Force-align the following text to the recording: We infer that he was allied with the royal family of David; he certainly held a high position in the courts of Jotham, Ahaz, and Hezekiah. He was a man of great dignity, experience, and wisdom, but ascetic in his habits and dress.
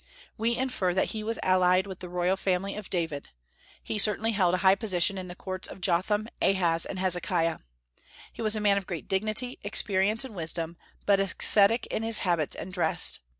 We 0.35 0.57
infer 0.57 0.95
that 0.95 1.09
he 1.11 1.23
was 1.23 1.37
allied 1.43 1.85
with 1.85 1.99
the 1.99 2.09
royal 2.09 2.35
family 2.35 2.75
of 2.75 2.89
David; 2.89 3.29
he 3.83 3.99
certainly 3.99 4.31
held 4.31 4.55
a 4.55 4.65
high 4.65 4.73
position 4.73 5.15
in 5.15 5.27
the 5.27 5.35
courts 5.35 5.67
of 5.67 5.79
Jotham, 5.79 6.27
Ahaz, 6.41 6.87
and 6.87 6.97
Hezekiah. 6.97 7.59
He 8.33 8.41
was 8.41 8.55
a 8.55 8.59
man 8.59 8.79
of 8.79 8.87
great 8.87 9.07
dignity, 9.07 9.59
experience, 9.63 10.25
and 10.25 10.33
wisdom, 10.33 10.75
but 11.05 11.19
ascetic 11.19 11.85
in 11.91 12.01
his 12.01 12.17
habits 12.25 12.55
and 12.55 12.73
dress. 12.73 13.19